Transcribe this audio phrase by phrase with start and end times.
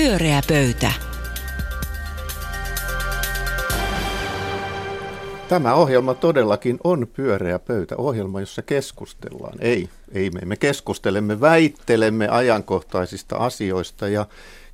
[0.00, 0.92] Pyöreä pöytä.
[5.48, 9.58] Tämä ohjelma todellakin on pyöreä pöytä, ohjelma, jossa keskustellaan.
[9.58, 14.26] Ei, ei me, me keskustelemme, väittelemme ajankohtaisista asioista ja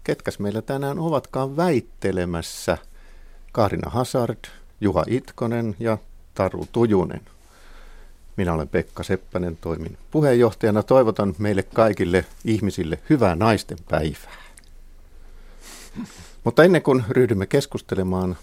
[0.04, 2.78] ketkäs meillä tänään ovatkaan väittelemässä?
[3.52, 4.44] Karina Hazard,
[4.80, 5.98] Juha Itkonen ja
[6.34, 7.22] Taru Tujunen.
[8.36, 10.82] Minä olen Pekka Seppänen, toimin puheenjohtajana.
[10.82, 14.45] Toivotan meille kaikille ihmisille hyvää naisten päivää.
[16.44, 18.36] Mutta ennen kuin ryhdymme keskustelemaan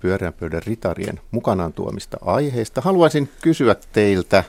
[0.00, 4.44] pyöreän pöydän ritarien mukanaan tuomista aiheista, haluaisin kysyä teiltä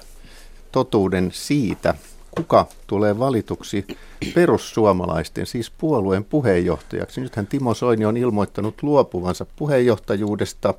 [0.71, 1.93] totuuden siitä,
[2.31, 3.85] kuka tulee valituksi
[4.33, 7.21] perussuomalaisten, siis puolueen puheenjohtajaksi.
[7.21, 10.73] Nythän Timo Soini on ilmoittanut luopuvansa puheenjohtajuudesta.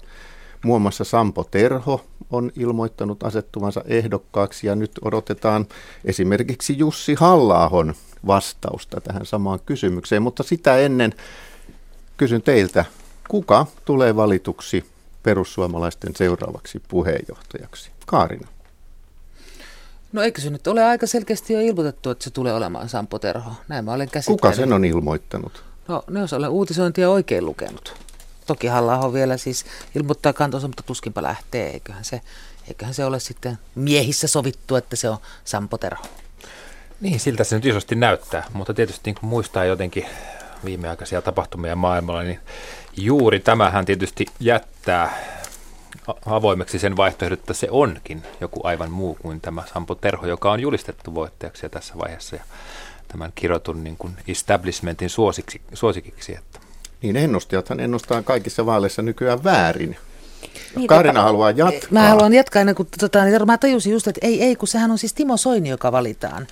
[0.65, 5.67] Muun muassa Sampo Terho on ilmoittanut asettuvansa ehdokkaaksi ja nyt odotetaan
[6.05, 7.95] esimerkiksi Jussi Hallaahon
[8.27, 10.23] vastausta tähän samaan kysymykseen.
[10.23, 11.15] Mutta sitä ennen
[12.17, 12.85] kysyn teiltä,
[13.29, 14.85] kuka tulee valituksi
[15.23, 17.91] perussuomalaisten seuraavaksi puheenjohtajaksi?
[18.07, 18.49] Kaarina.
[20.13, 23.51] No eikö se nyt ole aika selkeästi jo ilmoitettu, että se tulee olemaan Sampo Terho?
[23.69, 24.41] Näin mä olen käsittänyt.
[24.41, 25.65] Kuka sen on ilmoittanut?
[25.89, 27.95] No, ne jos olen uutisointia oikein lukenut.
[28.47, 29.65] Toki halla vielä siis
[29.95, 31.71] ilmoittaa kantonsa, mutta tuskinpa lähtee.
[31.71, 32.21] Eiköhän se,
[32.69, 36.05] eiköhän se ole sitten miehissä sovittu, että se on Sampo Terho.
[37.01, 40.07] Niin, siltä se nyt isosti näyttää, mutta tietysti niin kuin muistaa jotenkin
[40.65, 42.41] viimeaikaisia tapahtumia maailmalla, niin
[42.97, 45.15] juuri tämähän tietysti jättää
[46.27, 50.61] avoimeksi sen vaihtoehdon, että se onkin joku aivan muu kuin tämä Sampo Terho, joka on
[50.61, 52.43] julistettu voittajaksi tässä vaiheessa ja
[53.09, 56.37] tämän kirotun niin kuin establishmentin suosiksi, suosikiksi.
[56.37, 56.61] Että.
[57.03, 59.97] Niin ennustajathan ennustaa kaikissa vaaleissa nykyään väärin.
[60.77, 61.89] Niin, Karina tota, haluaa jatkaa.
[61.91, 64.91] Mä haluan jatkaa ennen kuin tota, niin mä tajusin just, että ei, ei, kun sehän
[64.91, 66.47] on siis Timo Soini, joka valitaan.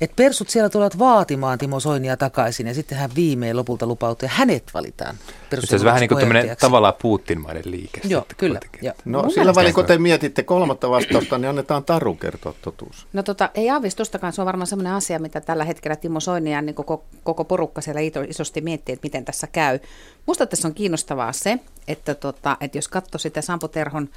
[0.00, 4.30] Et persut siellä tulevat vaatimaan Timo Soinia takaisin ja sitten hän viimein lopulta lupautuu ja
[4.34, 5.16] hänet valitaan.
[5.64, 6.26] Se on vähän niin kuin
[6.60, 8.00] tavallaan Putin-mainen liike.
[8.04, 8.60] Joo, kyllä.
[8.82, 8.92] Jo.
[9.04, 13.06] No Mun sillä välin, kun te mietitte kolmatta vastausta, niin annetaan Taru kertoa totuus.
[13.12, 16.62] No tota, ei aavistustakaan, se on varmaan sellainen asia, mitä tällä hetkellä Timo Soini ja
[16.62, 19.78] niin koko, koko porukka siellä isosti miettii, että miten tässä käy.
[20.26, 21.58] Musta tässä on kiinnostavaa se,
[21.88, 24.08] että, tota, että jos katsoo sitä Sampo Terhon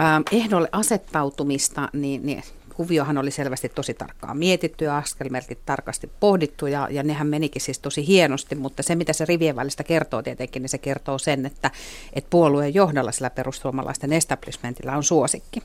[0.00, 2.42] ähm, ehdolle asettautumista, niin, niin
[2.76, 7.78] kuviohan oli selvästi tosi tarkkaan mietitty ja askelmerkit tarkasti pohdittu ja, ja nehän menikin siis
[7.78, 11.70] tosi hienosti, mutta se mitä se rivien välistä kertoo tietenkin, niin se kertoo sen, että,
[12.12, 15.62] että puolueen johdolla sillä perussuomalaisten establishmentilla on suosikki.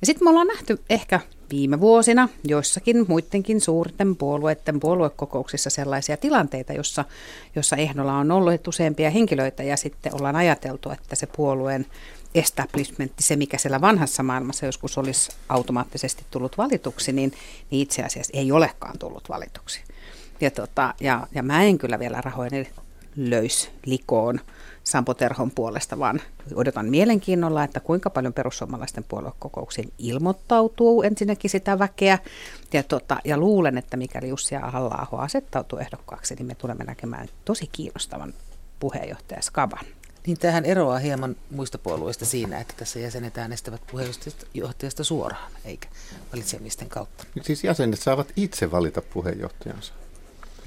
[0.00, 6.72] Ja sitten me ollaan nähty ehkä viime vuosina joissakin muidenkin suurten puolueiden puoluekokouksissa sellaisia tilanteita,
[6.72, 7.04] jossa,
[7.56, 11.86] jossa ehdolla on ollut useampia henkilöitä ja sitten ollaan ajateltu, että se puolueen
[12.34, 17.32] establishmentti, se mikä siellä vanhassa maailmassa joskus olisi automaattisesti tullut valituksi, niin,
[17.70, 19.80] niin itse asiassa ei olekaan tullut valituksi.
[20.40, 22.68] Ja, tota, ja, ja mä en kyllä vielä rahoini
[23.16, 24.40] löys likoon
[24.88, 26.20] Sampo Terhon puolesta, vaan
[26.54, 32.18] odotan mielenkiinnolla, että kuinka paljon perussuomalaisten puoluekokouksiin ilmoittautuu ensinnäkin sitä väkeä.
[32.72, 37.68] Ja, tota, ja luulen, että mikäli Jussi halla asettautuu ehdokkaaksi, niin me tulemme näkemään tosi
[37.72, 38.34] kiinnostavan
[38.80, 39.84] puheenjohtaja Skaban.
[40.26, 45.88] Niin tähän eroaa hieman muista puolueista siinä, että tässä jäsenet äänestävät puheenjohtajasta suoraan, eikä
[46.32, 47.24] valitsemisten kautta.
[47.42, 49.92] Siis jäsenet saavat itse valita puheenjohtajansa.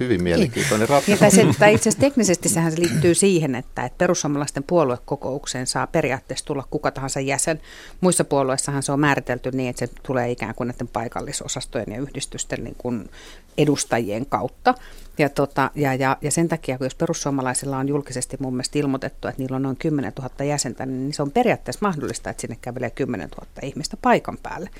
[0.00, 0.88] Hyvin mielenkiintoinen niin.
[0.88, 1.36] ratkaisu.
[1.36, 6.44] Niin, tai itse asiassa teknisesti sehän se liittyy siihen, että, että perussuomalaisten puoluekokoukseen saa periaatteessa
[6.44, 7.60] tulla kuka tahansa jäsen.
[8.00, 12.64] Muissa puolueissahan se on määritelty niin, että se tulee ikään kuin näiden paikallisosastojen ja yhdistysten
[12.64, 13.10] niin kuin
[13.58, 14.74] edustajien kautta.
[15.18, 19.28] Ja, tota, ja, ja, ja sen takia, kun jos perussuomalaisilla on julkisesti mun mielestä ilmoitettu,
[19.28, 22.90] että niillä on noin 10 000 jäsentä, niin se on periaatteessa mahdollista, että sinne kävelee
[22.90, 24.70] 10 000 ihmistä paikan päälle.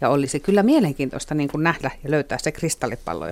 [0.00, 3.26] Ja olisi kyllä mielenkiintoista niin kuin nähdä ja löytää se kristallipallo,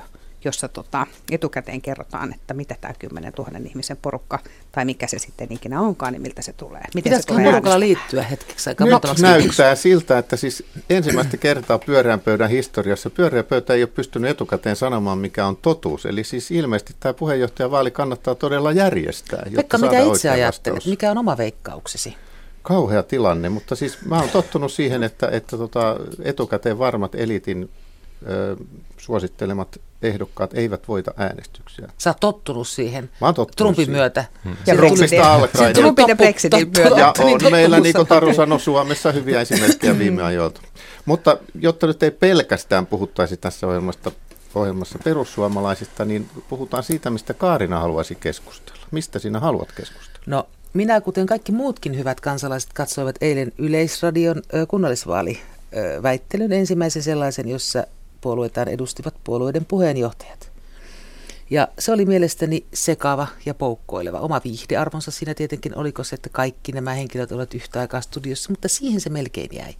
[0.46, 4.38] jossa tota, etukäteen kerrotaan, että mitä tämä 10 000 ihmisen porukka,
[4.72, 6.82] tai mikä se sitten ikinä onkaan, niin miltä se tulee.
[6.94, 8.86] Miten Pitäisikö se tulee porukalla liittyä hetkeksi aikaa?
[8.86, 14.30] Nyt näyttää siltä, että siis ensimmäistä kertaa pyöreän pöydän historiassa pyöreä pöytä ei ole pystynyt
[14.30, 16.06] etukäteen sanomaan, mikä on totuus.
[16.06, 19.46] Eli siis ilmeisesti tämä puheenjohtajavaali kannattaa todella järjestää.
[19.56, 20.86] Pekka, mitä itse ajattelet?
[20.86, 22.16] Mikä on oma veikkauksesi?
[22.62, 27.70] Kauhea tilanne, mutta siis mä oon tottunut siihen, että, että tota, etukäteen varmat elitin
[28.30, 28.56] ö,
[28.96, 31.88] suosittelemat ehdokkaat eivät voita äänestyksiä.
[31.98, 34.00] Sä oot tottunut siihen Mä oon tottunut Trumpin siihen.
[34.00, 34.24] myötä.
[34.44, 34.56] Hmm.
[34.66, 35.74] Ja Trumpista alkaen.
[35.74, 37.00] Trumpin ja Brexitin myötä.
[37.00, 40.60] Ja on meillä, niin kuin Taru sanoi, Suomessa hyviä esimerkkejä viime ajoilta.
[41.04, 44.10] Mutta jotta nyt ei pelkästään puhuttaisi tässä ohjelmasta,
[44.54, 48.80] ohjelmassa perussuomalaisista, niin puhutaan siitä, mistä Kaarina haluaisi keskustella.
[48.90, 50.20] Mistä sinä haluat keskustella?
[50.26, 57.86] No minä, kuten kaikki muutkin hyvät kansalaiset, katsoivat eilen Yleisradion kunnallisvaaliväittelyn ensimmäisen sellaisen, jossa
[58.20, 60.56] puolueitaan edustivat puolueiden puheenjohtajat.
[61.50, 64.20] Ja se oli mielestäni sekava ja poukkoileva.
[64.20, 68.68] Oma viihdearvonsa siinä tietenkin oliko se, että kaikki nämä henkilöt olivat yhtä aikaa studiossa, mutta
[68.68, 69.74] siihen se melkein jäi.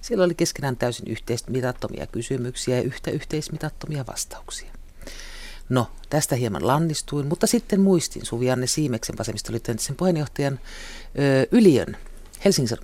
[0.00, 4.72] Siellä oli keskenään täysin yhteismitattomia kysymyksiä ja yhtä yhteismitattomia vastauksia.
[5.68, 10.60] No, tästä hieman lannistuin, mutta sitten muistin Suvianne Siimeksen vasemmistoliiton puheenjohtajan
[11.18, 11.96] ö, Yliön
[12.44, 12.78] Helsingin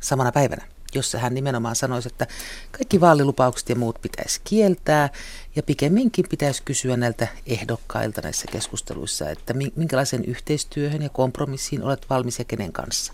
[0.00, 2.26] samana päivänä jossa hän nimenomaan sanoisi, että
[2.70, 5.08] kaikki vaalilupaukset ja muut pitäisi kieltää
[5.56, 12.38] ja pikemminkin pitäisi kysyä näiltä ehdokkailta näissä keskusteluissa, että minkälaisen yhteistyöhön ja kompromissiin olet valmis
[12.38, 13.12] ja kenen kanssa.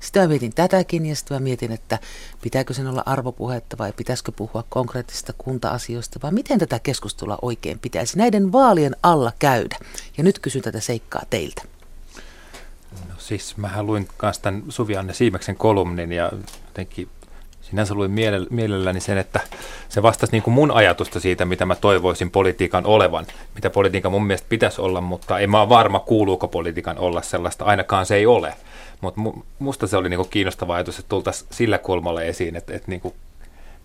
[0.00, 1.98] Sitten mä mietin tätäkin ja sitten mietin, että
[2.42, 8.18] pitääkö sen olla arvopuhetta vai pitäisikö puhua konkreettisista kunta-asioista vai miten tätä keskustelua oikein pitäisi
[8.18, 9.76] näiden vaalien alla käydä.
[10.16, 11.62] Ja nyt kysyn tätä seikkaa teiltä.
[13.08, 16.30] No siis mähän luin myös tämän Suvi-Anne Siimeksen kolumnin ja
[16.68, 17.08] jotenkin
[17.60, 18.10] sinänsä luin
[18.50, 19.40] mielelläni sen, että
[19.88, 24.26] se vastasi niin kuin mun ajatusta siitä, mitä mä toivoisin politiikan olevan, mitä politiikan mun
[24.26, 28.26] mielestä pitäisi olla, mutta en mä ole varma, kuuluuko politiikan olla sellaista, ainakaan se ei
[28.26, 28.54] ole.
[29.00, 29.20] Mutta
[29.58, 33.00] musta se oli niin kuin kiinnostava ajatus, että tultaisiin sillä kulmalla esiin, että, että niin
[33.00, 33.14] kuin,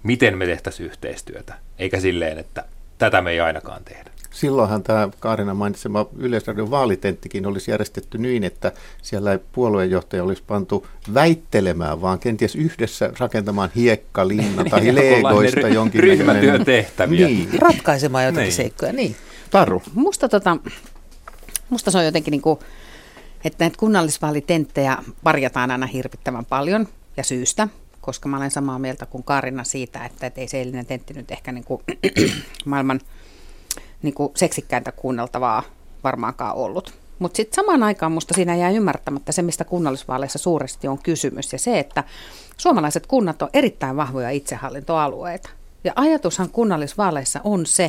[0.03, 2.65] miten me tehtäisiin yhteistyötä, eikä silleen, että
[2.97, 4.14] tätä me ei ainakaan tehdä.
[4.35, 8.71] Silloinhan tämä Kaarina mainitsema Yleisradion vaalitenttikin olisi järjestetty niin, että
[9.01, 16.03] siellä ei puolueenjohtaja olisi pantu väittelemään, vaan kenties yhdessä rakentamaan hiekkalinna tai niin, legoista jonkin
[16.03, 17.27] ryhmätyötehtäviä.
[17.27, 17.49] Niin.
[17.59, 18.53] Ratkaisemaan jotakin niin.
[18.53, 19.15] seikkoja, niin.
[19.51, 19.81] Taru.
[19.93, 20.57] Musta, tota,
[21.69, 22.59] musta se on jotenkin niin kuin,
[23.45, 27.67] että näitä kunnallisvaalitenttejä parjataan aina hirvittävän paljon ja syystä,
[28.01, 31.31] koska mä olen samaa mieltä kuin Karina siitä, että, että ei se eilinen tentti nyt
[31.31, 31.81] ehkä niin kuin,
[32.65, 32.99] maailman–
[34.01, 35.63] niin kuin seksikkäintä kuunneltavaa
[36.03, 36.93] varmaankaan ollut.
[37.19, 41.53] Mutta sitten samaan aikaan musta siinä jää ymmärtämättä se, mistä kunnallisvaaleissa suuresti on kysymys.
[41.53, 42.03] Ja se, että
[42.57, 45.49] suomalaiset kunnat on erittäin vahvoja itsehallintoalueita.
[45.83, 47.85] Ja ajatushan kunnallisvaaleissa on se,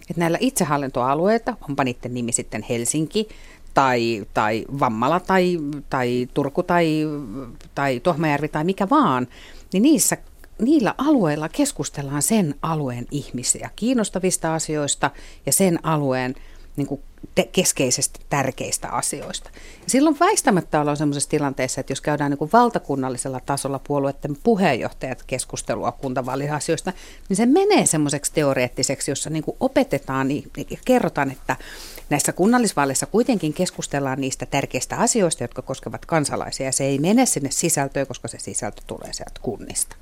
[0.00, 3.28] että näillä itsehallintoalueita, onpa niiden nimi sitten Helsinki
[3.74, 5.58] tai, tai Vammala tai,
[5.90, 7.04] tai Turku tai,
[7.74, 9.28] tai Tohmajärvi tai mikä vaan,
[9.72, 10.16] niin niissä
[10.60, 15.10] niillä alueilla keskustellaan sen alueen ihmisiä kiinnostavista asioista
[15.46, 16.34] ja sen alueen
[16.76, 17.00] niin kuin
[17.34, 19.50] te- keskeisesti tärkeistä asioista.
[19.54, 25.22] Ja silloin väistämättä ollaan sellaisessa tilanteessa, että jos käydään niin kuin valtakunnallisella tasolla puolueiden puheenjohtajat
[25.26, 26.92] keskustelua kuntavaaliasioista,
[27.28, 31.56] niin se menee semmoiseksi teoreettiseksi, jossa niin kuin opetetaan ja kerrotaan, että
[32.10, 37.50] näissä kunnallisvaaleissa kuitenkin keskustellaan niistä tärkeistä asioista, jotka koskevat kansalaisia, ja se ei mene sinne
[37.50, 39.96] sisältöön, koska se sisältö tulee sieltä kunnista.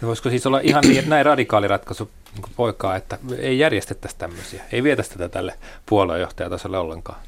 [0.00, 4.16] No voisiko siis olla ihan niin, että näin radikaali ratkaisu niin poikaa, että ei järjestettäisi
[4.18, 5.54] tämmöisiä, ei vietäisi tätä tälle
[5.86, 7.20] puoluejohtajatasolle ollenkaan?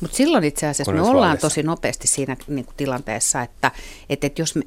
[0.00, 3.70] Mutta silloin itse asiassa me ollaan tosi nopeasti siinä niin kuin tilanteessa, että,
[4.08, 4.62] että, että, jos me,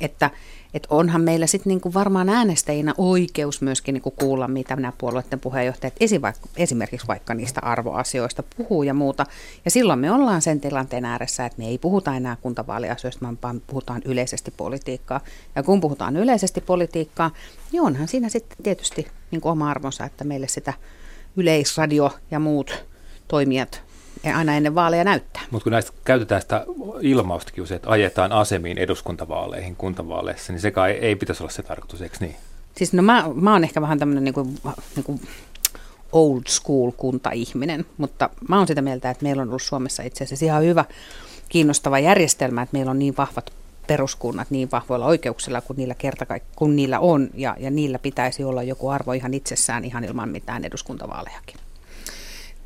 [0.00, 0.30] että
[0.74, 5.94] että onhan meillä sitten niinku varmaan äänestäjinä oikeus myöskin niinku kuulla, mitä nämä puolueiden puheenjohtajat
[6.56, 9.26] esimerkiksi vaikka niistä arvoasioista puhuu ja muuta.
[9.64, 14.02] Ja silloin me ollaan sen tilanteen ääressä, että me ei puhuta enää kuntavaaliasioista, vaan puhutaan
[14.04, 15.20] yleisesti politiikkaa.
[15.54, 17.30] Ja kun puhutaan yleisesti politiikkaa,
[17.72, 20.72] niin onhan siinä sitten tietysti niinku oma arvonsa, että meille sitä
[21.36, 22.84] yleisradio ja muut
[23.28, 23.85] toimijat
[24.24, 25.42] aina ennen vaaleja näyttää.
[25.50, 26.64] Mutta kun näistä käytetään sitä
[27.00, 32.02] ilmaustakin usein, että ajetaan asemiin eduskuntavaaleihin, kuntavaaleissa, niin sekaan ei, ei pitäisi olla se tarkoitus,
[32.02, 32.36] eikö niin?
[32.76, 34.52] Siis no mä, mä oon ehkä vähän tämmöinen niinku,
[34.96, 35.20] niinku
[36.12, 40.46] old school kuntaihminen, mutta mä oon sitä mieltä, että meillä on ollut Suomessa itse asiassa
[40.46, 40.84] ihan hyvä,
[41.48, 43.52] kiinnostava järjestelmä, että meillä on niin vahvat
[43.86, 46.26] peruskunnat niin vahvoilla oikeuksilla kuin niillä, kerta,
[46.56, 50.64] kun niillä on, ja, ja niillä pitäisi olla joku arvo ihan itsessään ihan ilman mitään
[50.64, 51.56] eduskuntavaalejakin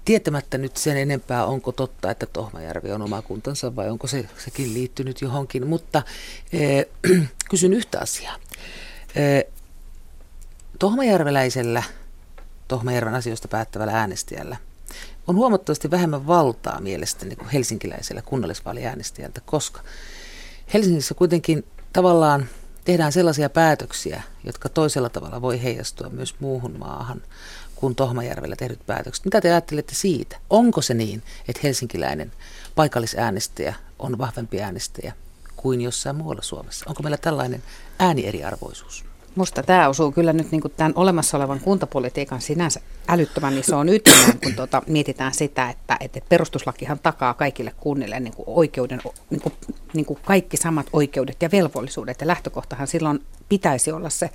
[0.04, 4.74] tietämättä nyt sen enempää, onko totta, että Tohmajärvi on oma kuntansa vai onko se, sekin
[4.74, 5.66] liittynyt johonkin.
[5.66, 6.02] Mutta
[6.52, 6.86] eh,
[7.50, 8.36] kysyn yhtä asiaa.
[9.14, 9.44] Eh,
[10.78, 11.82] Tohmajärveläisellä,
[12.68, 14.56] Tohmajärven asioista päättävällä äänestäjällä
[15.26, 19.80] on huomattavasti vähemmän valtaa mielestäni kuin helsinkiläisellä kunnallisvaaliäänestäjältä, koska
[20.74, 22.46] Helsingissä kuitenkin tavallaan
[22.84, 27.22] tehdään sellaisia päätöksiä, jotka toisella tavalla voi heijastua myös muuhun maahan
[27.80, 29.24] kuin Tohmajärvellä tehdyt päätökset.
[29.24, 30.36] Mitä te ajattelette siitä?
[30.50, 32.32] Onko se niin, että helsinkiläinen
[32.74, 35.12] paikallisäänestäjä on vahvempi äänestäjä
[35.56, 36.84] kuin jossain muualla Suomessa?
[36.88, 37.62] Onko meillä tällainen
[37.98, 39.09] äänieriarvoisuus?
[39.34, 44.54] Musta tämä osuu kyllä nyt niin tämän olemassa olevan kuntapolitiikan sinänsä älyttömän isoon ytimeen, kun
[44.54, 49.54] tuota, mietitään sitä, että, että perustuslakihan takaa kaikille kunnille niin kuin oikeuden, niin kuin,
[49.92, 52.20] niin kuin kaikki samat oikeudet ja velvollisuudet.
[52.20, 54.30] Ja lähtökohtahan silloin pitäisi olla se,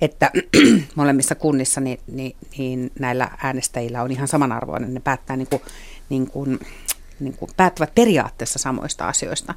[0.00, 0.30] että
[0.94, 4.94] molemmissa kunnissa niin, niin, niin näillä äänestäjillä on ihan samanarvoinen.
[4.94, 5.62] Ne päättää niin kuin,
[6.08, 6.60] niin kuin,
[7.20, 9.54] niin kuin päättävät periaatteessa samoista asioista.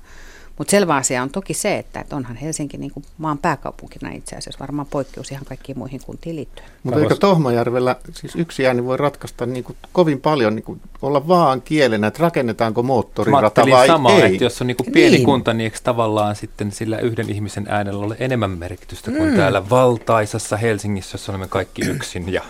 [0.57, 4.35] Mutta selvä asia on toki se, että, että onhan Helsinki niin kuin maan pääkaupunkina itse
[4.35, 6.67] asiassa varmaan poikkeus ihan kaikkiin muihin kuntiin liittyen.
[6.83, 11.27] Mutta eikö Tohmajärvellä siis yksi ääni voi ratkaista niin kuin kovin paljon niin kuin olla
[11.27, 14.31] vaan kielenä, että rakennetaanko moottorirata vai samaa, ei?
[14.31, 15.25] että jos on niin kuin pieni niin.
[15.25, 19.35] kunta, niin eikö tavallaan sitten sillä yhden ihmisen äänellä ole enemmän merkitystä kuin mm.
[19.35, 22.41] täällä valtaisassa Helsingissä, jossa olemme kaikki yksin ja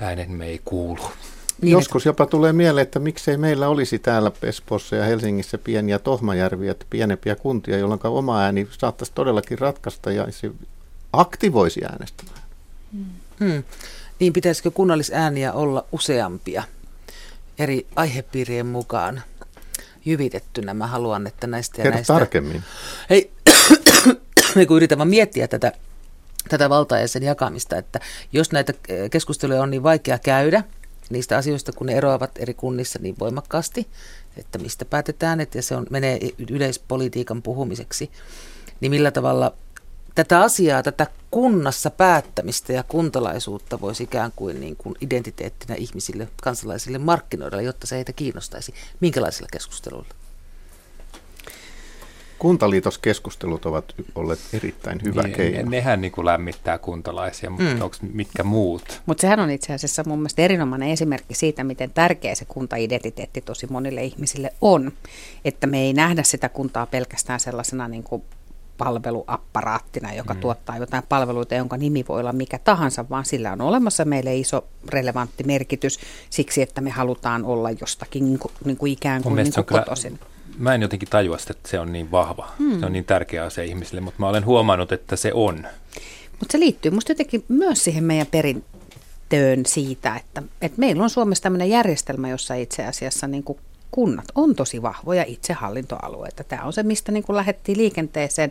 [0.00, 1.02] äänemme ei kuulu.
[1.62, 6.74] Niin, Joskus jopa tulee mieleen, että miksei meillä olisi täällä Espoossa ja Helsingissä pieniä tohmajärviä,
[6.90, 10.50] pienempiä kuntia, jolloin oma ääni saattaisi todellakin ratkaista ja se
[11.12, 12.42] aktivoisi äänestämään.
[13.40, 13.62] Hmm.
[14.18, 16.62] Niin pitäisikö kunnallisääniä olla useampia
[17.58, 19.22] eri aihepiirien mukaan
[20.04, 20.74] jyvitettynä?
[20.74, 22.12] Mä haluan, että näistä ja Kerro näistä...
[22.12, 22.62] tarkemmin.
[23.10, 23.30] Hei,
[24.68, 25.72] kun yritän vaan miettiä tätä,
[26.48, 28.00] tätä valtaa ja sen jakamista, että
[28.32, 28.74] jos näitä
[29.10, 30.62] keskusteluja on niin vaikea käydä–
[31.10, 33.88] niistä asioista, kun ne eroavat eri kunnissa niin voimakkaasti,
[34.36, 36.18] että mistä päätetään, että se on, menee
[36.50, 38.10] yleispolitiikan puhumiseksi,
[38.80, 39.54] niin millä tavalla
[40.14, 46.98] tätä asiaa, tätä kunnassa päättämistä ja kuntalaisuutta voisi ikään kuin, niin kuin identiteettinä ihmisille, kansalaisille
[46.98, 48.74] markkinoida, jotta se heitä kiinnostaisi.
[49.00, 50.14] Minkälaisilla keskusteluilla?
[52.38, 55.70] Kuntaliitoskeskustelut ovat olleet erittäin hyvä niin, keino.
[55.70, 57.82] Nehän niin kuin lämmittää kuntalaisia, mutta mm.
[57.82, 59.02] onko mitkä muut?
[59.06, 63.66] Mutta sehän on itse asiassa mun mielestä erinomainen esimerkki siitä, miten tärkeä se kuntaidentiteetti tosi
[63.66, 64.92] monille ihmisille on.
[65.44, 68.22] Että me ei nähdä sitä kuntaa pelkästään sellaisena niin kuin
[68.78, 70.40] palveluapparaattina, joka mm.
[70.40, 74.64] tuottaa jotain palveluita, jonka nimi voi olla mikä tahansa, vaan sillä on olemassa meille iso
[74.88, 75.98] relevantti merkitys
[76.30, 80.18] siksi, että me halutaan olla jostakin niin kuin, niin kuin ikään kuin, niin kuin kotoisin.
[80.18, 82.52] Kyllä mä en jotenkin tajua sitä, että se on niin vahva.
[82.58, 82.80] Hmm.
[82.80, 85.66] Se on niin tärkeä asia ihmisille, mutta mä olen huomannut, että se on.
[86.30, 91.42] Mutta se liittyy musta jotenkin myös siihen meidän perintöön siitä, että, että meillä on Suomessa
[91.42, 93.58] tämmöinen järjestelmä, jossa itse asiassa niin kuin
[93.90, 96.44] kunnat on tosi vahvoja itsehallintoalueita.
[96.44, 98.50] Tämä on se, mistä niin kuin lähdettiin liikenteeseen.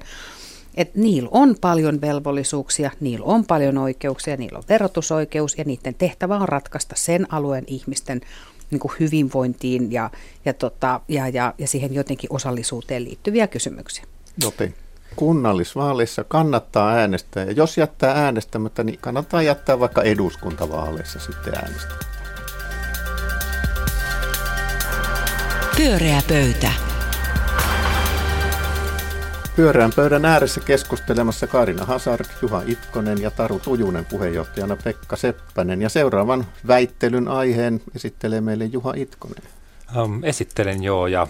[0.76, 6.38] Että niillä on paljon velvollisuuksia, niillä on paljon oikeuksia, niillä on verotusoikeus ja niiden tehtävä
[6.38, 8.22] on ratkaista sen alueen ihmisten
[8.72, 10.10] niin kuin hyvinvointiin ja,
[10.46, 14.04] ja, tota, ja, ja, ja siihen jotenkin osallisuuteen liittyviä kysymyksiä.
[14.44, 14.74] Joten
[15.16, 22.18] kunnallisvaaleissa kannattaa äänestää ja jos jättää äänestämättä, niin kannattaa jättää vaikka eduskuntavaaleissa sitten äänestämään.
[25.78, 26.87] Pyöreä pöytä.
[29.58, 35.82] Pyöreän pöydän ääressä keskustelemassa Karina Hazard, Juha Itkonen ja Taru Tujunen puheenjohtajana Pekka Seppänen.
[35.82, 39.44] Ja seuraavan väittelyn aiheen esittelee meille Juha Itkonen.
[39.96, 41.28] Um, esittelen joo ja,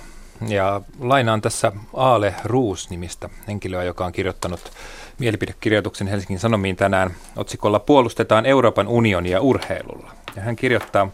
[0.48, 4.72] ja lainaan tässä Aale Ruus-nimistä henkilöä, joka on kirjoittanut
[5.20, 10.12] mielipidekirjoituksen Helsingin Sanomiin tänään otsikolla Puolustetaan Euroopan unionia urheilulla.
[10.36, 11.10] Ja hän kirjoittaa,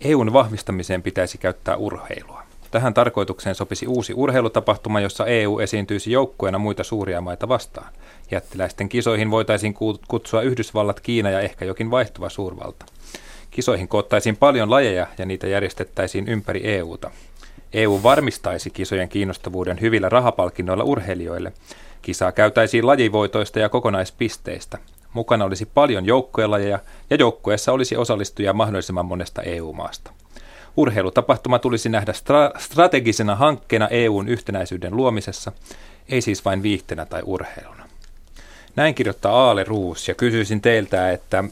[0.00, 2.39] EUn vahvistamiseen pitäisi käyttää urheilua.
[2.70, 7.92] Tähän tarkoitukseen sopisi uusi urheilutapahtuma, jossa EU esiintyisi joukkueena muita suuria maita vastaan.
[8.30, 9.74] Jättiläisten kisoihin voitaisiin
[10.08, 12.86] kutsua Yhdysvallat, Kiina ja ehkä jokin vaihtuva suurvalta.
[13.50, 17.10] Kisoihin koottaisiin paljon lajeja ja niitä järjestettäisiin ympäri EUta.
[17.72, 21.52] EU varmistaisi kisojen kiinnostavuuden hyvillä rahapalkinnoilla urheilijoille.
[22.02, 24.78] Kisaa käytäisiin lajivoitoista ja kokonaispisteistä.
[25.12, 26.78] Mukana olisi paljon joukkuelajeja
[27.10, 30.10] ja joukkueessa olisi osallistujia mahdollisimman monesta EU-maasta.
[30.76, 35.52] Urheilutapahtuma tulisi nähdä stra- strategisena hankkeena EUn yhtenäisyyden luomisessa,
[36.08, 37.88] ei siis vain viihteenä tai urheiluna.
[38.76, 41.44] Näin kirjoittaa Aale Ruus ja kysyisin teiltä, että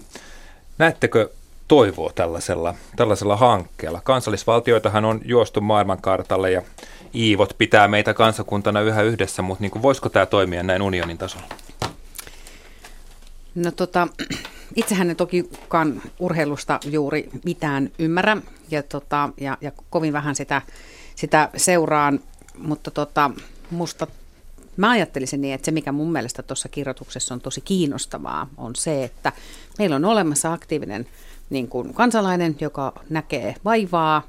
[0.78, 1.30] näettekö
[1.68, 4.00] toivoa tällaisella, tällaisella hankkeella?
[4.04, 6.62] Kansallisvaltioitahan on juostu maailmankartalle ja
[7.14, 11.46] Iivot pitää meitä kansakuntana yhä yhdessä, mutta niin kuin, voisiko tämä toimia näin unionin tasolla?
[13.54, 14.08] No tota,
[14.76, 18.36] itsehän en tokikaan urheilusta juuri mitään ymmärrä
[18.70, 20.62] ja, tota, ja, ja kovin vähän sitä,
[21.14, 22.20] sitä seuraan,
[22.58, 23.30] mutta tota,
[23.70, 24.06] musta
[24.78, 29.04] Mä ajattelisin niin, että se mikä mun mielestä tuossa kirjoituksessa on tosi kiinnostavaa, on se,
[29.04, 29.32] että
[29.78, 31.06] meillä on olemassa aktiivinen
[31.50, 34.22] niin kuin kansalainen, joka näkee vaivaa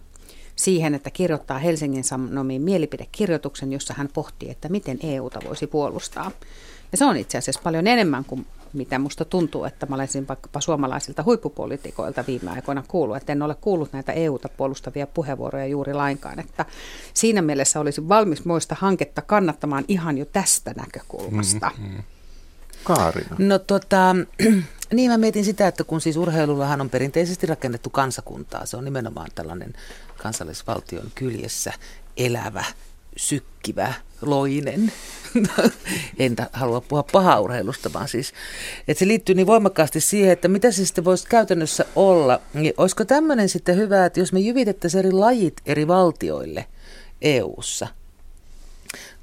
[0.55, 6.31] siihen, että kirjoittaa Helsingin Sanomiin mielipidekirjoituksen, jossa hän pohtii, että miten EUta voisi puolustaa.
[6.91, 10.61] Ja se on itse asiassa paljon enemmän kuin mitä musta tuntuu, että mä olisin vaikkapa
[10.61, 16.39] suomalaisilta huippupoliitikoilta viime aikoina kuullut, että en ole kuullut näitä EU-ta puolustavia puheenvuoroja juuri lainkaan,
[16.39, 16.65] että
[17.13, 21.71] siinä mielessä olisi valmis muista hanketta kannattamaan ihan jo tästä näkökulmasta.
[21.77, 22.03] Mm-hmm.
[22.83, 23.35] Kaarina.
[23.39, 24.15] No tota,
[24.93, 29.29] niin mä mietin sitä, että kun siis urheilullahan on perinteisesti rakennettu kansakuntaa, se on nimenomaan
[29.35, 29.73] tällainen
[30.17, 31.73] kansallisvaltion kyljessä
[32.17, 32.63] elävä
[33.18, 34.92] sykkivä, loinen.
[36.20, 38.34] en halua puhua pahaurheilusta, vaan siis,
[38.88, 42.42] että se liittyy niin voimakkaasti siihen, että mitä se sitten voisi käytännössä olla.
[42.54, 46.66] Niin olisiko tämmöinen sitten hyvä, että jos me jyvitettäisiin eri lajit eri valtioille
[47.22, 47.88] EU-ssa,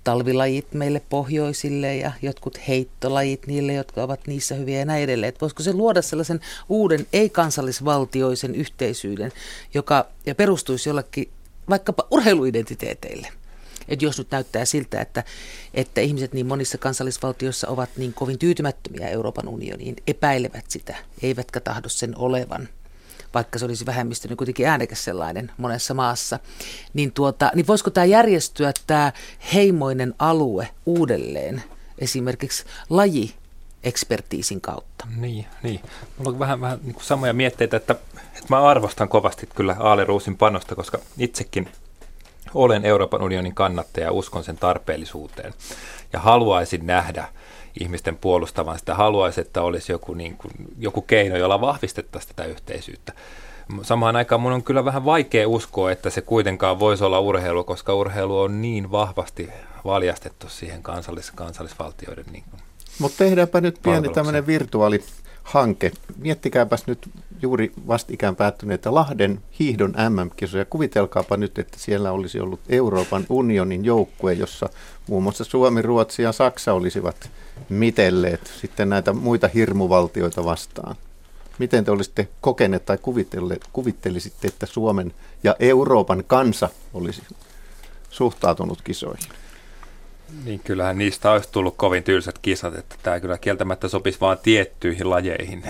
[0.05, 5.29] talvilajit meille pohjoisille ja jotkut heittolajit niille, jotka ovat niissä hyviä ja näin edelleen.
[5.29, 9.33] Että voisiko se luoda sellaisen uuden ei-kansallisvaltioisen yhteisyyden,
[9.75, 11.31] joka ja perustuisi jollekin
[11.69, 13.29] vaikkapa urheiluidentiteeteille.
[13.89, 15.25] Että jos nyt näyttää siltä, että,
[15.75, 21.89] että ihmiset niin monissa kansallisvaltioissa ovat niin kovin tyytymättömiä Euroopan unioniin, epäilevät sitä, eivätkä tahdo
[21.89, 22.69] sen olevan,
[23.35, 26.39] vaikka se olisi vähemmistö, niin kuitenkin äänekäs sellainen monessa maassa,
[26.95, 29.13] niin, tuota, niin voisiko tämä järjestyä, tämä
[29.55, 31.63] heimoinen alue uudelleen,
[31.99, 33.35] esimerkiksi laji
[33.85, 35.07] ekspertiisin kautta.
[35.17, 35.81] Niin, niin.
[36.19, 40.05] Mulla on vähän, vähän niin kuin samoja mietteitä, että, että mä arvostan kovasti kyllä Aale
[40.05, 41.69] Ruusin panosta, koska itsekin
[42.55, 45.55] olen Euroopan unionin kannattaja ja uskon sen tarpeellisuuteen.
[46.13, 47.29] Ja haluaisin nähdä
[47.81, 48.95] ihmisten puolustavan sitä.
[48.95, 53.13] Haluaisin, että olisi joku, niin kuin, joku keino, jolla vahvistettaisiin tätä yhteisyyttä.
[53.83, 57.95] Samaan aikaan mun on kyllä vähän vaikea uskoa, että se kuitenkaan voisi olla urheilu, koska
[57.95, 59.49] urheilu on niin vahvasti
[59.85, 62.63] valjastettu siihen kansallis- kansallisvaltioiden niin kuin
[62.99, 64.47] Mutta tehdäänpä nyt pieni tämmöinen
[65.47, 65.93] virtuaalihanke.
[66.17, 67.09] Miettikääpäs nyt
[67.43, 70.65] juuri vastikään päättyneitä Lahden hiihdon MM-kisoja.
[70.65, 74.69] Kuvitelkaapa nyt, että siellä olisi ollut Euroopan unionin joukkue, jossa
[75.09, 77.31] muun muassa Suomi, Ruotsi ja Saksa olisivat
[77.69, 80.97] mitelleet sitten näitä muita hirmuvaltioita vastaan.
[81.59, 82.99] Miten te olisitte kokeneet tai
[83.73, 87.23] kuvittelisitte, että Suomen ja Euroopan kansa olisi
[88.11, 89.29] suhtautunut kisoihin?
[90.45, 95.11] Niin kyllähän niistä olisi tullut kovin tylsät kisat, että tämä kyllä kieltämättä sopisi vain tiettyihin
[95.11, 95.63] lajeihin.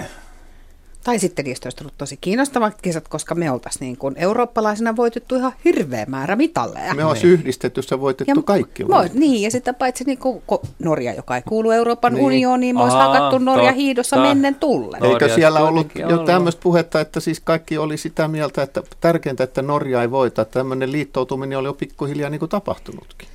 [1.06, 5.34] Tai sitten niistä olisi tullut tosi kiinnostavat kisat, koska me oltaisiin niin kuin eurooppalaisina voitettu
[5.34, 6.94] ihan hirveä määrä mitalleja.
[6.94, 7.32] Me olisi niin.
[7.32, 8.84] yhdistetyssä voitettu ja kaikki.
[8.84, 10.42] Moi, niin, ja sitten paitsi niin kuin
[10.78, 12.24] Norja, joka ei kuulu Euroopan niin.
[12.24, 13.76] unioniin, me olisi hakattu Norja totta.
[13.76, 15.04] hiidossa mennen tullen.
[15.04, 19.62] Eikö siellä ollut jo tämmöistä puhetta, että siis kaikki oli sitä mieltä, että tärkeintä, että
[19.62, 20.44] Norja ei voita.
[20.44, 23.28] Tämmöinen liittoutuminen oli jo pikkuhiljaa niin kuin tapahtunutkin.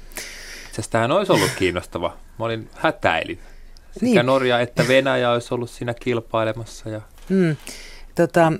[0.76, 2.18] Tästähän olisi ollut kiinnostava.
[2.40, 3.40] Mä olin hätäilin.
[3.92, 4.26] Sekä niin.
[4.26, 7.56] Norja että Venäjä olisi ollut siinä kilpailemassa ja Mm.
[8.16, 8.54] Tota,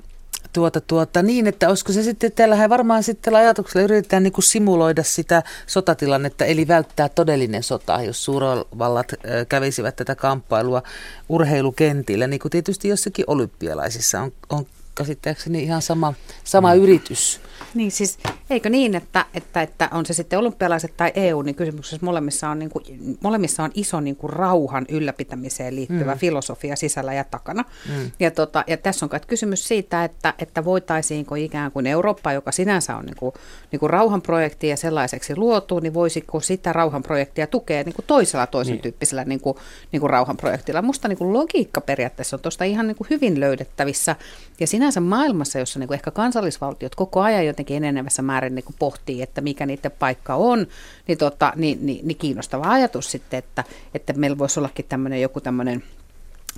[0.54, 5.04] tuota, tuota, niin, että olisiko se sitten, täällähän varmaan sitten ajatuksella yritetään niin kuin simuloida
[5.04, 9.14] sitä sotatilannetta, eli välttää todellinen sota, jos suurvallat
[9.50, 10.84] kävisivät tätä kamppailua
[11.30, 16.82] urheilukentillä, niin kuin tietysti jossakin olympialaisissa on, on käsittääkseni ihan sama, sama mm.
[16.82, 17.42] yritys.
[17.74, 18.18] Niin siis,
[18.50, 22.60] eikö niin, että, että, että on se sitten olympialaiset tai EU, niin kysymyksessä molemmissa on,
[22.60, 22.84] niin kuin,
[23.24, 26.20] molemmissa on iso niin kuin rauhan ylläpitämiseen liittyvä mm.
[26.20, 27.66] filosofia sisällä ja takana.
[27.90, 28.12] Mm.
[28.20, 32.52] Ja, tota, ja tässä on kai kysymys siitä, että, että voitaisiinko ikään kuin Eurooppa, joka
[32.52, 33.34] sinänsä on niin kuin,
[33.72, 38.72] niin kuin rauhanprojekti ja sellaiseksi luotu, niin voisiko sitä rauhanprojektia tukea niin kuin toisella toisen
[38.74, 38.82] niin.
[38.82, 39.58] tyyppisellä niin kuin,
[39.92, 40.82] niin kuin rauhanprojektilla.
[40.82, 44.16] Musta niin kuin logiikka periaatteessa on tuosta ihan niin kuin hyvin löydettävissä.
[44.60, 48.76] Ja sinänsä maailmassa, jossa niin kuin ehkä kansallisvaltiot koko ajan jotenkin enenevässä määrin niin kuin
[48.80, 50.68] pohtii, että mikä niiden paikka on,
[51.08, 53.64] niin, tota, niin, niin, niin kiinnostava ajatus sitten, että,
[53.94, 55.84] että meillä voisi ollakin tämmöinen joku tämmöinen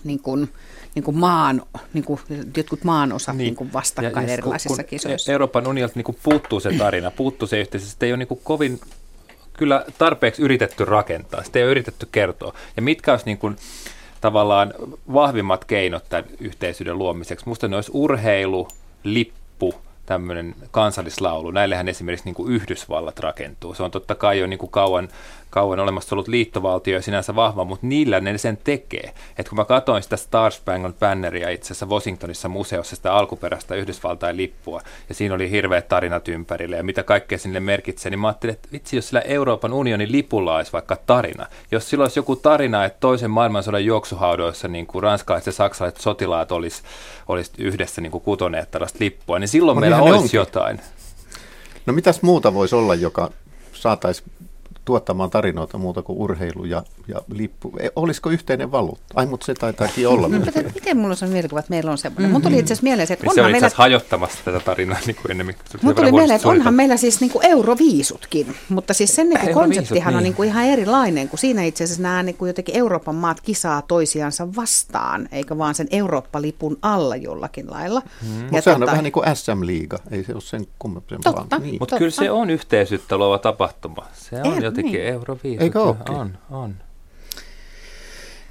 [0.03, 0.49] niin kuin,
[0.95, 1.61] niin kuin maan,
[1.93, 2.19] niin kuin
[2.57, 3.45] jotkut maanosat niin.
[3.45, 5.31] Niin kuin vastakkain ja, erilaisissa kun kisoissa.
[5.31, 8.79] Euroopan unionilta niin puuttuu se tarina, puuttuu se yhteys, sitä ei ole niin kuin kovin
[9.53, 12.53] kyllä tarpeeksi yritetty rakentaa, sitä ei ole yritetty kertoa.
[12.75, 13.55] Ja mitkä olisi niin kuin,
[14.23, 14.73] tavallaan
[15.13, 17.47] vahvimmat keinot tämän yhteisyyden luomiseksi?
[17.49, 18.67] Musta ne olisi urheilu,
[19.03, 19.73] lippu,
[20.05, 21.51] tämmöinen kansallislaulu.
[21.51, 23.73] Näillehän esimerkiksi niin kuin Yhdysvallat rakentuu.
[23.73, 25.09] Se on totta kai jo niin kuin kauan
[25.53, 29.13] kauan olemassa ollut liittovaltio ja sinänsä vahva, mutta niillä ne sen tekee.
[29.37, 34.37] Et kun mä katsoin sitä Star Spangled Banneria itse asiassa Washingtonissa museossa, sitä alkuperäistä Yhdysvaltain
[34.37, 38.53] lippua, ja siinä oli hirveät tarinat ympärille ja mitä kaikkea sinne merkitsee, niin mä ajattelin,
[38.53, 42.85] että vitsi, jos sillä Euroopan unionin lipulla olisi vaikka tarina, jos sillä olisi joku tarina,
[42.85, 46.83] että toisen maailmansodan juoksuhaudoissa niin kuin ranskalaiset ja saksalaiset sotilaat olisi,
[47.27, 50.37] olisi yhdessä niin kuin kutoneet tällaista lippua, niin silloin no, meillä olisi onkin.
[50.37, 50.81] jotain.
[51.85, 53.29] No mitäs muuta voisi olla, joka
[53.73, 54.31] saataisiin
[54.85, 57.73] tuottamaan tarinoita muuta kuin urheilu ja, ja lippu.
[57.79, 59.13] E, olisiko yhteinen valuutta?
[59.15, 60.29] Ai, mutta se taitaakin olla.
[60.29, 62.23] miten, miten mulla on mielikuva, että meillä on semmoinen?
[62.23, 62.33] Mm-hmm.
[62.33, 63.69] Mun tuli itse asiassa mieleen se, että onhan se oli meillä...
[63.75, 65.55] hajottamassa tätä tarinaa niin kuin enemmän.
[65.81, 70.11] Mun tuli mieleen, että onhan meillä siis niin kuin euroviisutkin, mutta siis sen niin konseptihan
[70.11, 70.17] niin.
[70.17, 73.41] on niin kuin ihan erilainen, kun siinä itse asiassa nämä niin kuin jotenkin Euroopan maat
[73.41, 78.01] kisaa toisiansa vastaan, eikä vaan sen Eurooppa-lipun alla jollakin lailla.
[78.21, 78.29] Mm.
[78.29, 78.73] Mutta sehän tota...
[78.73, 81.33] on vähän niin kuin SM-liiga, ei se ole sen kummempaa.
[81.33, 81.77] Totta, niin.
[81.79, 84.05] Mutta kyllä se on yhteisyyttä luova tapahtuma.
[84.13, 85.13] Se on jotenkin niin.
[85.13, 85.61] euroviisut.
[85.61, 86.15] Eikö olekin?
[86.15, 86.75] On, on.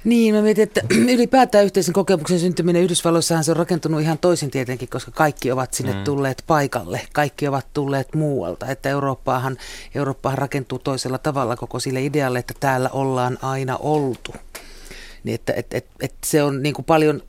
[0.03, 0.81] Niin, mä mietin, että
[1.15, 5.93] ylipäätään yhteisen kokemuksen syntyminen Yhdysvalloissahan se on rakentunut ihan toisin tietenkin, koska kaikki ovat sinne
[5.93, 6.03] mm.
[6.03, 7.01] tulleet paikalle.
[7.13, 8.65] Kaikki ovat tulleet muualta.
[8.67, 9.57] Että Eurooppaahan,
[9.95, 14.33] Eurooppaahan rakentuu toisella tavalla koko sille idealle, että täällä ollaan aina oltu.
[15.23, 17.21] Niin että et, et, et se on niin kuin paljon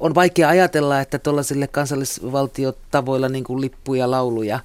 [0.00, 4.60] on vaikea ajatella, että tuollaisille kansallisvaltiotavoilla niin kuin lippuja, lauluja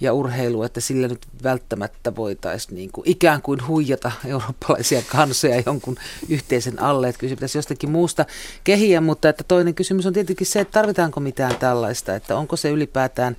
[0.00, 5.96] ja urheilu, että sillä nyt välttämättä voitaisiin niin kuin ikään kuin huijata eurooppalaisia kansoja jonkun
[6.28, 7.08] yhteisen alle.
[7.08, 8.26] Että kyllä se pitäisi jostakin muusta
[8.64, 12.70] kehiä, mutta että toinen kysymys on tietenkin se, että tarvitaanko mitään tällaista, että onko se
[12.70, 13.36] ylipäätään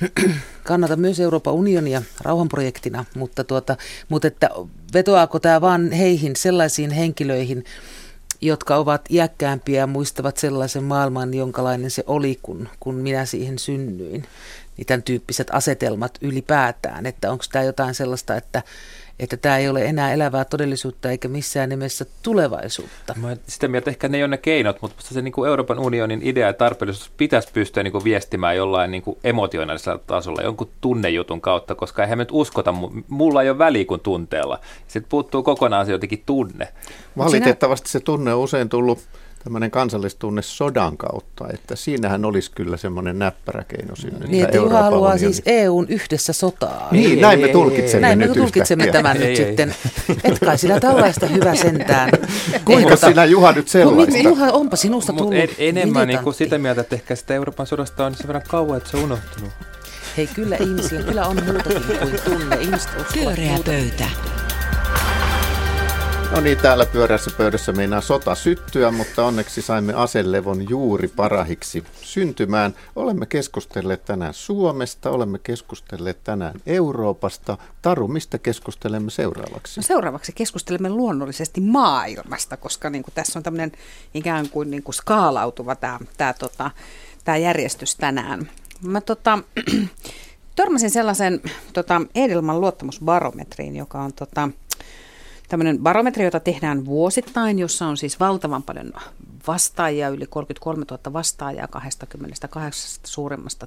[0.62, 3.76] kannata myös Euroopan unionia rauhanprojektina, mutta, tuota,
[4.08, 4.50] mutta että
[4.94, 7.64] vetoaako tämä vaan heihin, sellaisiin henkilöihin,
[8.46, 14.24] jotka ovat iäkkäämpiä ja muistavat sellaisen maailman, jonkalainen se oli, kun, kun minä siihen synnyin.
[14.76, 18.62] Niin tämän tyyppiset asetelmat ylipäätään, että onko tämä jotain sellaista, että,
[19.18, 23.14] että tämä ei ole enää elävää todellisuutta eikä missään nimessä tulevaisuutta.
[23.16, 26.20] Mä sitä mieltä ehkä ne ei ole ne keinot, mutta se niin kuin Euroopan unionin
[26.22, 31.40] idea ja tarpeellisuus pitäisi pystyä niin kuin viestimään jollain niin kuin emotionaalisella tasolla, jonkun tunnejutun
[31.40, 32.74] kautta, koska eihän me nyt uskota,
[33.08, 34.58] mulla ei ole väliä kuin tunteella.
[34.88, 36.68] Sitten puuttuu kokonaan se jotenkin tunne.
[37.18, 38.98] Valitettavasti se tunne on usein tullut
[39.44, 44.26] tämmöinen kansallistunne sodan kautta, että siinähän olisi kyllä semmoinen näppärä keino sinne.
[44.26, 45.18] Niin, että Juha haluaa unioni.
[45.18, 46.88] siis EUn yhdessä sotaa.
[46.90, 49.74] Niin, ei, näin me tulkitsemme Näin me tulkitsemme tämän ei, nyt ei, sitten.
[50.24, 52.10] Et kai sinä tällaista hyvä sentään.
[52.64, 54.16] Kuinka sinä Juha nyt sellaista?
[54.16, 57.66] No, Juha, onpa sinusta tullut en, Enemmän niin kuin sitä mieltä, että ehkä sitä Euroopan
[57.66, 59.50] sodasta on sen verran kauan, että se on unohtunut.
[60.16, 62.56] Hei, kyllä ihmisillä kyllä on muutakin kuin tunne.
[62.56, 64.04] Ihmiset Pyöreä pöytä.
[66.34, 72.74] No niin, täällä pyörässä pöydässä meinaa sota syttyä, mutta onneksi saimme aselevon juuri parahiksi syntymään.
[72.96, 77.58] Olemme keskustelleet tänään Suomesta, olemme keskustelleet tänään Euroopasta.
[77.82, 79.80] Taru, mistä keskustelemme seuraavaksi?
[79.80, 83.72] No seuraavaksi keskustelemme luonnollisesti maailmasta, koska niin kuin tässä on tämmöinen
[84.14, 86.70] ikään kuin, niin kuin skaalautuva tämä, tämä, tota,
[87.24, 88.50] tämä järjestys tänään.
[88.82, 89.38] Mä tota,
[90.56, 91.40] törmäsin sellaisen
[91.72, 94.48] tota, Edelman luottamusbarometriin, joka on tota,
[95.54, 98.92] tämmöinen barometri, jota tehdään vuosittain, jossa on siis valtavan paljon
[99.46, 103.66] vastaajia, yli 33 000 vastaajaa 28 suurimmasta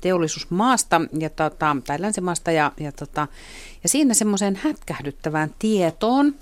[0.00, 3.28] teollisuusmaasta ja tota, tai länsimaasta ja, ja, tota,
[3.82, 6.34] ja siinä semmoiseen hätkähdyttävään tietoon,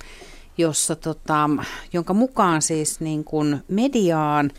[0.58, 1.50] jossa, tota,
[1.92, 4.50] jonka mukaan siis niin kuin mediaan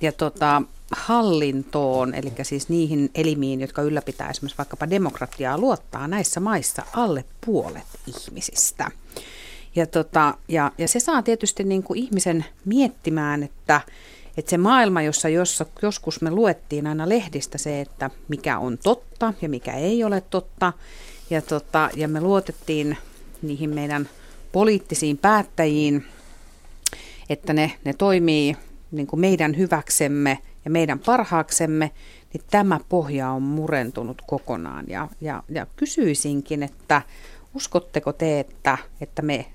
[0.00, 6.82] ja tota, hallintoon, eli siis niihin elimiin, jotka ylläpitää esimerkiksi vaikkapa demokratiaa, luottaa näissä maissa
[6.92, 8.90] alle puolet ihmisistä.
[9.76, 13.80] Ja, tota, ja, ja se saa tietysti niin kuin ihmisen miettimään, että,
[14.36, 19.34] että se maailma, jossa, jossa joskus me luettiin aina lehdistä se, että mikä on totta
[19.42, 20.72] ja mikä ei ole totta,
[21.30, 22.96] ja, tota, ja me luotettiin
[23.42, 24.08] niihin meidän
[24.52, 26.04] poliittisiin päättäjiin,
[27.30, 28.56] että ne, ne toimii
[28.90, 31.90] niin kuin meidän hyväksemme ja meidän parhaaksemme,
[32.32, 34.84] niin tämä pohja on murentunut kokonaan.
[34.88, 37.02] Ja, ja, ja kysyisinkin, että
[37.54, 39.46] uskotteko te, että, että me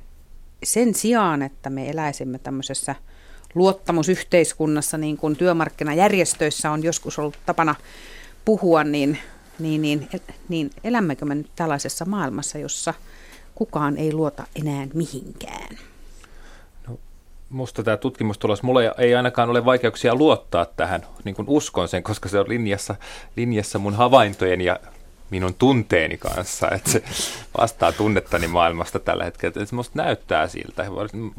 [0.64, 2.96] sen sijaan, että me eläisimme tämmöisessä
[3.56, 7.76] luottamusyhteiskunnassa, niin kuin työmarkkinajärjestöissä on joskus ollut tapana
[8.46, 9.18] puhua, niin,
[9.60, 10.10] niin, niin,
[10.50, 12.94] niin elämmekö me nyt tällaisessa maailmassa, jossa
[13.56, 15.78] kukaan ei luota enää mihinkään?
[16.88, 17.00] No,
[17.50, 22.30] musta tämä tutkimustulos, mulla ei ainakaan ole vaikeuksia luottaa tähän, niin kuin uskon sen, koska
[22.30, 22.96] se on linjassa,
[23.36, 24.80] linjassa mun havaintojen ja
[25.32, 27.04] minun tunteeni kanssa, että se
[27.58, 29.66] vastaa tunnettani maailmasta tällä hetkellä.
[29.66, 30.86] Se musta näyttää siltä,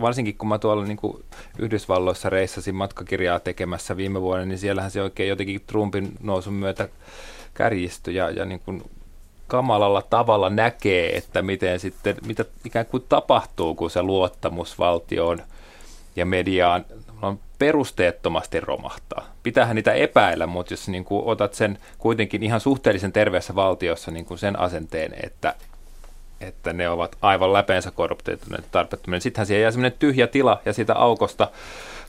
[0.01, 1.25] varsinkin kun mä tuolla niin kuin
[1.59, 6.89] Yhdysvalloissa reissasin matkakirjaa tekemässä viime vuonna, niin siellähän se oikein jotenkin Trumpin nousun myötä
[7.55, 8.83] kärjistyi ja, ja niin kuin
[9.47, 15.43] kamalalla tavalla näkee, että miten sitten, mitä ikään kuin tapahtuu, kun se luottamus valtioon
[16.17, 16.85] ja mediaan
[17.23, 19.35] on perusteettomasti romahtaa.
[19.43, 24.25] Pitäähän niitä epäillä, mutta jos niin kuin otat sen kuitenkin ihan suhteellisen terveessä valtiossa niin
[24.25, 25.55] kuin sen asenteen, että,
[26.41, 30.73] että ne ovat aivan läpeensä korruptoituneet tarpeettomia, niin sittenhän siellä jää sellainen tyhjä tila ja
[30.73, 31.51] sitä aukosta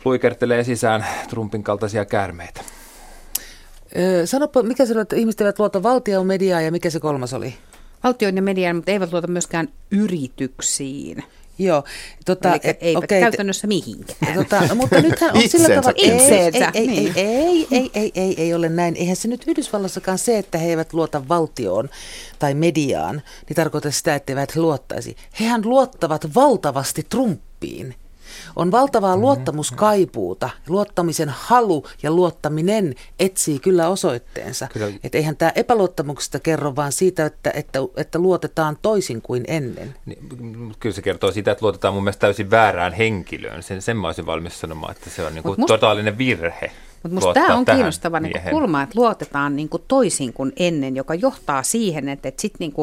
[0.06, 2.62] luikertelee sisään Trumpin kaltaisia käärmeitä.
[3.98, 7.34] Öö, sanoppa, mikä se on, että ihmiset eivät luota valtion mediaa ja mikä se kolmas
[7.34, 7.54] oli?
[8.04, 11.24] Valtioiden ja mediaan, mutta eivät luota myöskään yrityksiin.
[11.58, 11.84] Joo.
[12.26, 14.34] Tota, Eli eivät okay, käytännössä mihinkään.
[14.40, 16.72] Tota, mutta nythän on sillä tavalla, Itseensä.
[16.74, 18.96] Ei, ei, ei, ei, ei, ei, ei, ei ole näin.
[18.96, 21.90] Eihän se nyt Yhdysvallassakaan se, että he eivät luota valtioon
[22.40, 25.18] tai mediaan, niin tarkoita sitä, että eivät luottaisi.
[25.40, 27.96] Hehän luottavat valtavasti Trumpiin.
[28.56, 29.22] On valtavaa mm-hmm.
[29.22, 34.68] luottamuskaipuuta, luottamisen halu ja luottaminen etsii kyllä osoitteensa.
[34.74, 34.92] Kyllä.
[35.04, 39.96] Et eihän tämä epäluottamuksesta kerro vaan siitä, että, että, että luotetaan toisin kuin ennen.
[40.06, 43.64] Niin, kyllä se kertoo siitä, että luotetaan mun mielestä täysin väärään henkilöön.
[43.64, 46.72] Sen, sen mä olisin valmis sanomaan, että se on niin kuin totaalinen virhe.
[47.04, 51.16] Mutta minusta tämä on kiinnostava niin kulma, että luotetaan niin kuin toisin kuin ennen, joka
[51.16, 52.74] johtaa siihen, että, että sit niin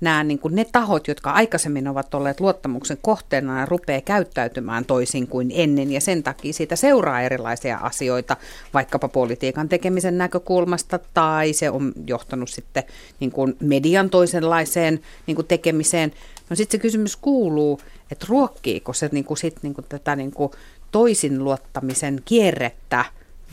[0.00, 5.52] nämä, niin kuin ne tahot, jotka aikaisemmin ovat olleet luottamuksen kohteena, rupeaa käyttäytymään toisin kuin
[5.54, 8.36] ennen ja sen takia siitä seuraa erilaisia asioita,
[8.74, 12.82] vaikkapa politiikan tekemisen näkökulmasta tai se on johtanut sitten
[13.20, 16.12] niin kuin median toisenlaiseen niin kuin tekemiseen.
[16.50, 17.80] No sitten se kysymys kuuluu,
[18.10, 20.52] että ruokkiiko se niin kuin sit, niin kuin tätä niin kuin
[20.92, 23.04] toisin luottamisen kierrettä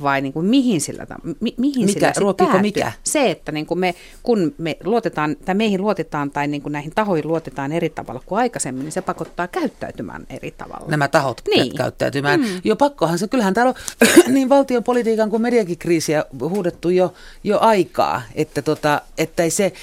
[0.02, 1.08] vai niin kuin mihin sillä,
[1.40, 2.92] mi, mihin mikä, sillä ruokkiiko mikä?
[3.04, 6.92] Se, että niin kuin me, kun me luotetaan, tai meihin luotetaan tai niin kuin näihin
[6.96, 10.88] tahoihin luotetaan eri tavalla kuin aikaisemmin, niin se pakottaa käyttäytymään eri tavalla.
[10.88, 11.76] Nämä tahot niin.
[11.76, 12.40] käyttäytymään.
[12.40, 12.48] Mm.
[12.64, 17.60] Jo pakkohan se, kyllähän täällä on niin valtion politiikan kuin mediakin kriisiä huudettu jo, jo
[17.60, 19.74] aikaa, että, tota, että ei se,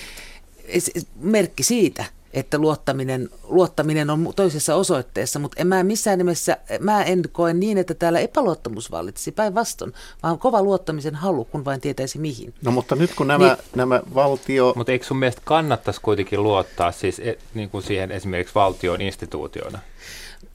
[0.79, 2.05] se merkki siitä,
[2.37, 7.79] että luottaminen, luottaminen on toisessa osoitteessa, mutta en mä missään nimessä, mä en koe niin,
[7.79, 12.55] että täällä epäluottamus vallitsi päinvastoin, vaan kova luottamisen halu, kun vain tietäisi mihin.
[12.63, 14.73] No mutta nyt kun nämä, niin, nämä valtio...
[14.77, 19.79] Mutta eikö sun mielestä kannattaisi kuitenkin luottaa siis e, niin kuin siihen esimerkiksi valtion instituutiona?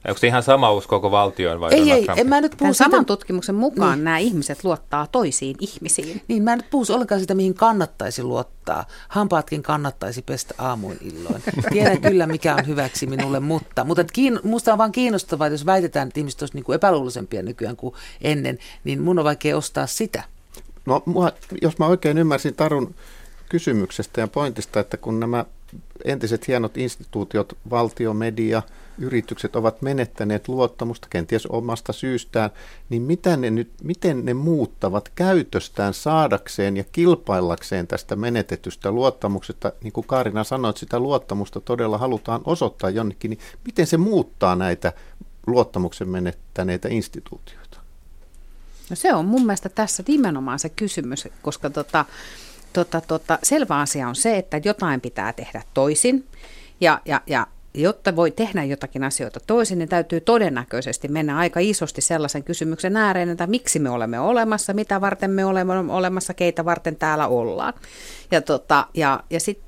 [0.08, 3.06] Onko se ihan sama uskoko valtioon vai Ei, ei, en mä nyt puhu saman sitä...
[3.06, 4.04] tutkimuksen mukaan niin.
[4.04, 6.22] nämä ihmiset luottaa toisiin ihmisiin.
[6.28, 8.84] Niin, mä en nyt puhu ollenkaan sitä, mihin kannattaisi luottaa.
[9.08, 11.42] Hampaatkin kannattaisi pestä aamuin illoin.
[11.70, 15.66] Tiedän kyllä, mikä on hyväksi minulle, mutta, mutta kiin, musta on vaan kiinnostavaa, että jos
[15.66, 20.22] väitetään, että ihmiset olisivat niin epäluuloisempia nykyään kuin ennen, niin mun on vaikea ostaa sitä.
[20.86, 22.94] No, mua, jos mä oikein ymmärsin Tarun
[23.48, 25.44] kysymyksestä ja pointista, että kun nämä
[26.04, 28.62] entiset hienot instituutiot, valtio, media,
[28.98, 32.50] yritykset ovat menettäneet luottamusta kenties omasta syystään,
[32.88, 39.92] niin mitä ne nyt, miten ne muuttavat käytöstään saadakseen ja kilpaillakseen tästä menetetystä luottamuksesta, niin
[39.92, 44.92] kuin Kaarina sanoi, että sitä luottamusta todella halutaan osoittaa jonnekin, niin miten se muuttaa näitä
[45.46, 47.80] luottamuksen menettäneitä instituutioita?
[48.90, 52.04] No se on mun mielestä tässä nimenomaan se kysymys, koska tota,
[52.72, 56.26] tota, tota, selvä asia on se, että jotain pitää tehdä toisin.
[56.80, 62.00] Ja, ja, ja jotta voi tehdä jotakin asioita toisin, niin täytyy todennäköisesti mennä aika isosti
[62.00, 66.96] sellaisen kysymyksen ääreen, että miksi me olemme olemassa, mitä varten me olemme olemassa, keitä varten
[66.96, 67.74] täällä ollaan.
[68.30, 69.64] Ja, tota, ja, ja sitten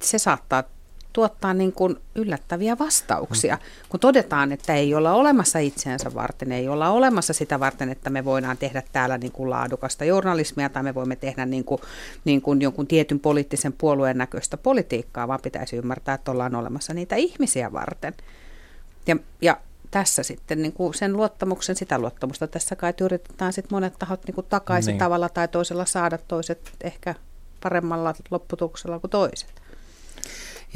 [0.00, 0.73] se saattaa
[1.14, 6.90] tuottaa niin kuin yllättäviä vastauksia, kun todetaan, että ei olla olemassa itseänsä varten, ei olla
[6.90, 11.16] olemassa sitä varten, että me voidaan tehdä täällä niin kuin laadukasta journalismia tai me voimme
[11.16, 11.80] tehdä niin kuin,
[12.24, 17.16] niin kuin jonkun tietyn poliittisen puolueen näköistä politiikkaa, vaan pitäisi ymmärtää, että ollaan olemassa niitä
[17.16, 18.14] ihmisiä varten.
[19.06, 19.56] Ja, ja
[19.90, 24.34] tässä sitten niin kuin sen luottamuksen, sitä luottamusta tässä kai yritetään sitten monet tahot niin
[24.34, 24.98] kuin takaisin niin.
[24.98, 27.14] tavalla tai toisella saada toiset ehkä
[27.62, 29.63] paremmalla lopputuksella kuin toiset.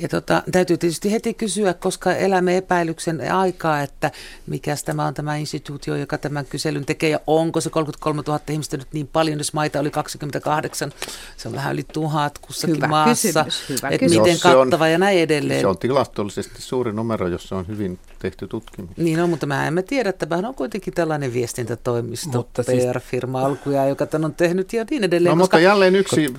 [0.02, 4.11] Ja tota, täytyy tietysti heti kysyä, koska elämme epäilyksen aikaa, että
[4.46, 8.76] mikä tämä on tämä instituutio, joka tämän kyselyn tekee, ja onko se 33 000 ihmistä
[8.76, 10.92] nyt niin paljon, jos maita oli 28,
[11.37, 14.26] se on vähän yli tuhat kussakin hyvä maassa, kysymys, hyvä että kysymys.
[14.26, 15.61] miten kattava on, ja näin edelleen.
[15.61, 18.96] Se on tilastollisesti suuri numero, jossa on hyvin tehty tutkimus.
[18.96, 23.46] Niin on, mutta mä emme tiedä, että vähän on kuitenkin tällainen viestintätoimisto, mutta PR-firma siis...
[23.46, 25.38] alkuja, joka tämän on tehnyt ja niin edelleen.
[25.38, 26.35] No koska, mutta jälleen yksi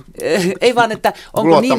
[0.60, 1.72] ei vaan, että onko niin,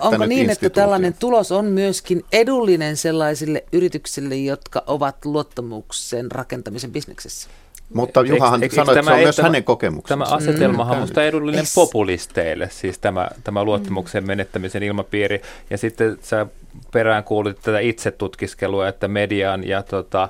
[0.00, 7.48] onko niin että tällainen tulos on myöskin edullinen sellaisille yrityksille, jotka ovat luottamuksen rakentamisen bisneksessä.
[7.94, 10.24] Mutta Juhahan eikö, sanoi, että se on myös tämä, hänen kokemuksensa.
[10.24, 11.74] Tämä asetelmahan mm, on edullinen es.
[11.74, 15.42] populisteille, siis tämä, tämä luottamuksen menettämisen ilmapiiri.
[15.70, 16.46] Ja sitten sä
[16.92, 20.28] perään kuulit tätä itsetutkiskelua, että median ja, tota,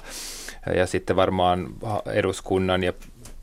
[0.76, 1.68] ja sitten varmaan
[2.06, 2.92] eduskunnan ja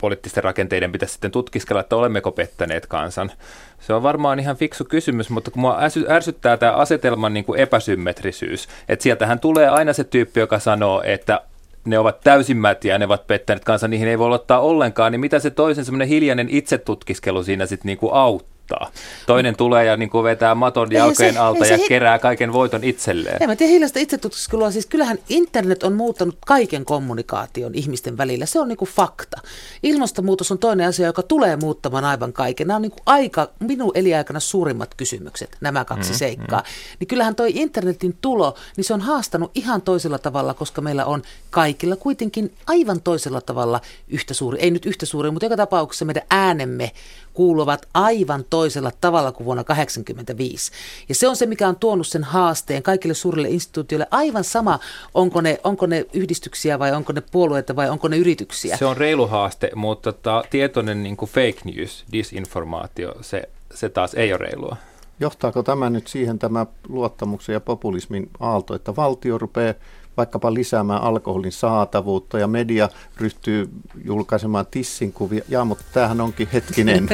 [0.00, 3.32] poliittisten rakenteiden pitäisi sitten tutkiskella, että olemmeko pettäneet kansan.
[3.80, 5.78] Se on varmaan ihan fiksu kysymys, mutta kun mua
[6.08, 11.40] ärsyttää tämä asetelman niin kuin epäsymmetrisyys, että sieltähän tulee aina se tyyppi, joka sanoo, että
[11.84, 15.38] ne ovat täysimmätiä ja ne ovat pettäneet kanssa, niihin ei voi ottaa ollenkaan, niin mitä
[15.38, 18.59] se toisen semmoinen hiljainen itsetutkiskelu siinä sitten niin kuin auttaa?
[18.70, 19.02] Voittaa.
[19.26, 22.84] Toinen tulee ja niin kuin vetää maton jalkojen se, alta ja se, kerää kaiken voiton
[22.84, 23.36] itselleen.
[23.40, 24.70] En mä tiedä hiljaista itsetutkiskelua.
[24.70, 28.46] Siis kyllähän internet on muuttanut kaiken kommunikaation ihmisten välillä.
[28.46, 29.40] Se on niin kuin fakta.
[29.82, 32.66] Ilmastonmuutos on toinen asia, joka tulee muuttamaan aivan kaiken.
[32.66, 36.60] Nämä on niin kuin aika, minun eliaikana suurimmat kysymykset, nämä kaksi mm, seikkaa.
[36.60, 36.96] Mm.
[37.00, 41.22] Niin kyllähän toi internetin tulo, niin se on haastanut ihan toisella tavalla, koska meillä on
[41.50, 46.22] kaikilla kuitenkin aivan toisella tavalla yhtä suuri, ei nyt yhtä suuri, mutta joka tapauksessa meidän
[46.30, 46.92] äänemme
[47.34, 50.72] kuuluvat aivan toisella tavalla kuin vuonna 1985.
[51.08, 54.06] Ja se on se, mikä on tuonut sen haasteen kaikille suurille instituutioille.
[54.10, 54.78] Aivan sama,
[55.14, 58.76] onko ne, onko ne yhdistyksiä vai onko ne puolueita vai onko ne yrityksiä.
[58.76, 63.42] Se on reilu haaste, mutta tota, tietoinen niin kuin fake news, disinformaatio, se,
[63.74, 64.76] se taas ei ole reilua.
[65.20, 69.74] Johtaako tämä nyt siihen tämä luottamuksen ja populismin aalto, että valtio rupeaa
[70.20, 73.68] vaikkapa lisäämään alkoholin saatavuutta ja media ryhtyy
[74.04, 75.44] julkaisemaan tissinkuvia.
[75.48, 77.08] Ja, mutta tämähän onkin hetkinen.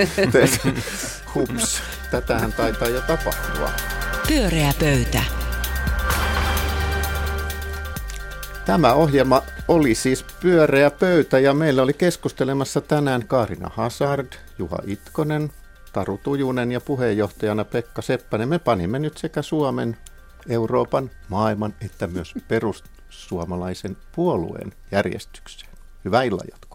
[1.34, 3.70] Hups, tätähän taitaa jo tapahtua.
[4.28, 5.22] Pyöreä pöytä.
[8.64, 15.52] Tämä ohjelma oli siis pyöreä pöytä ja meillä oli keskustelemassa tänään Karina Hazard, Juha Itkonen,
[15.92, 18.48] Taru Tujunen ja puheenjohtajana Pekka Seppänen.
[18.48, 19.96] Me panimme nyt sekä Suomen,
[20.48, 22.34] Euroopan, maailman että myös
[23.16, 25.72] perussuomalaisen puolueen järjestykseen.
[26.04, 26.65] Hyvää illanjatkoa.